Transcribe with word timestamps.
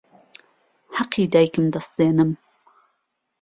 حهقی 0.95 1.23
دایکم 1.33 1.65
دهستێنم 1.73 2.31